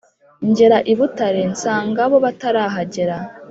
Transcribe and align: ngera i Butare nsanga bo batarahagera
ngera 0.49 0.77
i 0.91 0.93
Butare 0.97 1.41
nsanga 1.53 2.01
bo 2.11 2.17
batarahagera 2.25 3.17